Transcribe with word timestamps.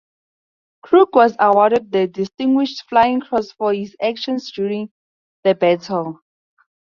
Crook 0.81 1.13
was 1.13 1.35
awarded 1.37 1.91
the 1.91 2.07
Distinguished 2.07 2.89
Flying 2.89 3.19
Cross 3.21 3.51
for 3.51 3.71
his 3.71 3.95
actions 4.01 4.51
during 4.51 4.89
the 5.43 5.53
battle. 5.53 6.21